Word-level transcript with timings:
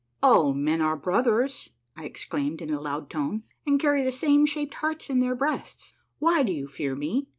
"All 0.23 0.55
men 0.55 0.81
are 0.81 0.95
brothers," 0.97 1.69
I 1.95 2.05
exclaimed 2.05 2.59
in 2.59 2.71
a 2.73 2.81
loud 2.81 3.07
tone," 3.07 3.43
and 3.67 3.79
carry 3.79 4.01
the 4.01 4.11
same 4.11 4.47
shaped 4.47 4.73
hearts 4.73 5.11
in 5.11 5.19
their 5.19 5.35
breasts. 5.35 5.93
Why 6.17 6.41
do 6.41 6.51
you 6.51 6.67
fear 6.67 6.95
me? 6.95 7.27